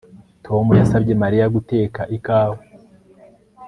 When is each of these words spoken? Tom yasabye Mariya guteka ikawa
Tom 0.45 0.65
yasabye 0.79 1.13
Mariya 1.23 1.45
guteka 1.55 2.01
ikawa 2.15 2.57